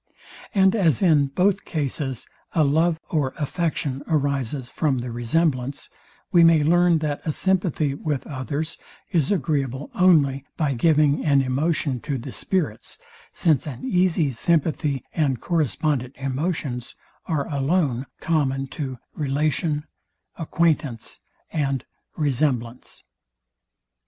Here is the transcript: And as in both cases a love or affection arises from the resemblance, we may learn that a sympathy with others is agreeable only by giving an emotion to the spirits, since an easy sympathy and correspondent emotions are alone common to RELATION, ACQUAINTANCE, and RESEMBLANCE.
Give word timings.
And 0.55 0.75
as 0.75 1.03
in 1.03 1.27
both 1.27 1.63
cases 1.63 2.25
a 2.53 2.63
love 2.63 2.99
or 3.11 3.35
affection 3.37 4.01
arises 4.07 4.67
from 4.67 4.97
the 4.97 5.11
resemblance, 5.11 5.91
we 6.31 6.43
may 6.43 6.63
learn 6.63 6.97
that 7.05 7.21
a 7.23 7.31
sympathy 7.31 7.93
with 7.93 8.25
others 8.25 8.79
is 9.11 9.31
agreeable 9.31 9.91
only 9.93 10.43
by 10.57 10.73
giving 10.73 11.23
an 11.23 11.43
emotion 11.43 11.99
to 11.99 12.17
the 12.17 12.31
spirits, 12.31 12.97
since 13.31 13.67
an 13.67 13.85
easy 13.85 14.31
sympathy 14.31 15.03
and 15.13 15.39
correspondent 15.39 16.15
emotions 16.17 16.95
are 17.27 17.47
alone 17.53 18.07
common 18.21 18.65
to 18.69 18.97
RELATION, 19.13 19.83
ACQUAINTANCE, 20.35 21.19
and 21.51 21.85
RESEMBLANCE. 22.17 23.03